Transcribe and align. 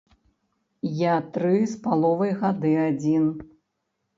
Я 1.01 1.13
тры 1.35 1.53
з 1.73 1.79
паловай 1.85 2.35
гады 2.41 2.73
адзін. 2.89 3.29